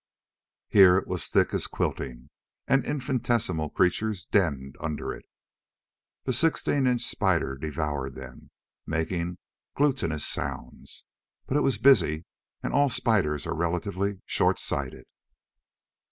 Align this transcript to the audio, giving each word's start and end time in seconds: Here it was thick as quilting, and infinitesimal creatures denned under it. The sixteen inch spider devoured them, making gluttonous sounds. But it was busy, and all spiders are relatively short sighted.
Here 0.69 0.97
it 0.97 1.05
was 1.05 1.27
thick 1.27 1.53
as 1.53 1.67
quilting, 1.67 2.31
and 2.67 2.83
infinitesimal 2.87 3.69
creatures 3.69 4.25
denned 4.25 4.75
under 4.79 5.13
it. 5.13 5.25
The 6.23 6.33
sixteen 6.33 6.87
inch 6.87 7.01
spider 7.03 7.55
devoured 7.55 8.15
them, 8.15 8.49
making 8.87 9.37
gluttonous 9.77 10.25
sounds. 10.25 11.05
But 11.45 11.55
it 11.57 11.61
was 11.61 11.77
busy, 11.77 12.25
and 12.63 12.73
all 12.73 12.89
spiders 12.89 13.45
are 13.45 13.53
relatively 13.53 14.23
short 14.25 14.57
sighted. 14.57 15.05